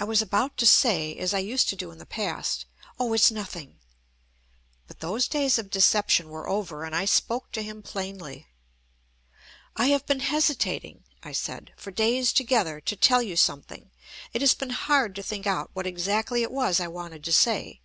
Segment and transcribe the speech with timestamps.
[0.00, 2.66] I was about to say, as I used to do in the past:
[2.98, 3.12] "Oh!
[3.12, 3.78] It's nothing";
[4.88, 8.48] but those days of deception were over, and I spoke to him plainly.
[9.76, 13.92] "I have been hesitating," I said, "for days together to tell you something.
[14.32, 17.80] It has been hard to think out what exactly it was I wanted to say.